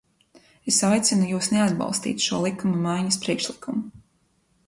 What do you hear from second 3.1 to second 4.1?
priekšlikumu.